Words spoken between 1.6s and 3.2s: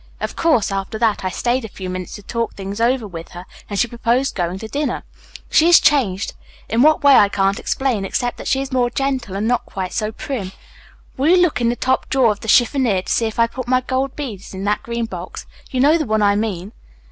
a few minutes to talk things over